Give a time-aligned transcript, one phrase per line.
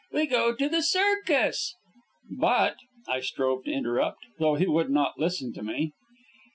[0.11, 1.75] We go to the circus"
[2.43, 5.93] "But" I strove to interrupt, though he would not listen to me.